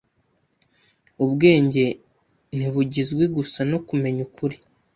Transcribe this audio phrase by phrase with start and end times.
[1.23, 1.85] Ubwenge
[2.55, 4.55] ntibugizwe gusa no kumenya ukuri.